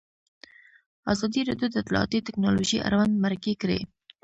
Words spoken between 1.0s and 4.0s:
ازادي راډیو د اطلاعاتی تکنالوژي اړوند مرکې کړي.